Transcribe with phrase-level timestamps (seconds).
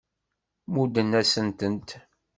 [0.73, 1.89] Muddent-asen-tent.